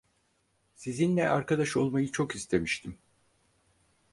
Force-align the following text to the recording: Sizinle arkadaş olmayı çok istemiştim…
Sizinle 0.75 1.29
arkadaş 1.29 1.77
olmayı 1.77 2.11
çok 2.11 2.35
istemiştim… 2.35 2.97